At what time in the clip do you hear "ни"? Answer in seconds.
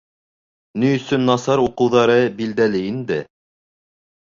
0.83-0.89